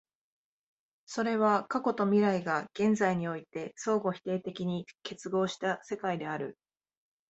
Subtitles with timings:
[1.05, 6.57] それは過去と未来が現在において相互否定的に結合した世界である。